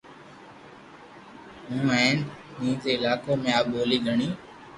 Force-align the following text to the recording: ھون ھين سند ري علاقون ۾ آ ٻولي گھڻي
ھون 1.79 1.89
ھين 2.57 2.73
سند 2.81 2.85
ري 2.85 2.91
علاقون 2.97 3.37
۾ 3.45 3.49
آ 3.59 3.61
ٻولي 3.71 3.97
گھڻي 4.07 4.29